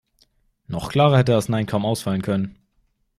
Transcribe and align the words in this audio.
Noch 0.65 0.89
klarer 0.89 1.19
hätte 1.19 1.33
das 1.33 1.47
Nein 1.47 1.67
kaum 1.67 1.85
ausfallen 1.85 2.23
können. 2.23 2.57